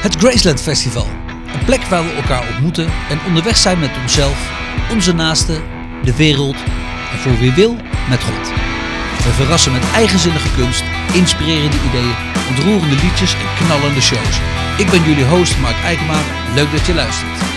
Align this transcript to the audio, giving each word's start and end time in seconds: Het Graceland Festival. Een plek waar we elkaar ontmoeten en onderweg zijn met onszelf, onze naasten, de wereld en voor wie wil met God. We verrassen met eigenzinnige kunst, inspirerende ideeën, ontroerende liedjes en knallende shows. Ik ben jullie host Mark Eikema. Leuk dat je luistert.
Het 0.00 0.16
Graceland 0.16 0.62
Festival. 0.62 1.06
Een 1.52 1.64
plek 1.64 1.82
waar 1.82 2.04
we 2.04 2.10
elkaar 2.12 2.48
ontmoeten 2.48 2.86
en 3.08 3.18
onderweg 3.26 3.56
zijn 3.56 3.78
met 3.78 3.90
onszelf, 4.02 4.50
onze 4.90 5.14
naasten, 5.14 5.62
de 6.02 6.16
wereld 6.16 6.56
en 7.12 7.18
voor 7.18 7.38
wie 7.38 7.52
wil 7.52 7.76
met 8.08 8.22
God. 8.22 8.48
We 9.24 9.32
verrassen 9.32 9.72
met 9.72 9.90
eigenzinnige 9.94 10.50
kunst, 10.56 10.84
inspirerende 11.12 11.76
ideeën, 11.88 12.14
ontroerende 12.48 12.96
liedjes 13.02 13.32
en 13.32 13.64
knallende 13.64 14.00
shows. 14.00 14.40
Ik 14.78 14.90
ben 14.90 15.04
jullie 15.04 15.24
host 15.24 15.58
Mark 15.58 15.76
Eikema. 15.84 16.20
Leuk 16.54 16.72
dat 16.72 16.86
je 16.86 16.94
luistert. 16.94 17.49